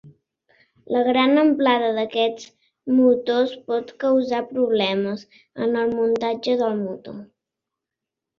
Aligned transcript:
La 0.93 1.01
gran 1.07 1.33
amplada 1.41 1.89
d'aquests 1.97 2.47
motors 3.01 3.53
pot 3.67 3.93
causar 4.05 4.41
problemes 4.55 5.27
en 5.67 5.79
el 5.83 5.95
muntatge 6.01 6.59
del 6.65 6.75
motor. 6.81 7.23